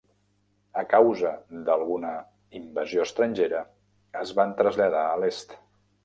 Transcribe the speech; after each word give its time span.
A 0.79 0.83
causa 0.91 1.33
d'alguna 1.67 2.13
invasió 2.59 3.03
estrangera 3.09 3.59
es 4.23 4.31
van 4.39 4.55
traslladar 4.63 5.03
a 5.11 5.21
l'est. 5.25 5.55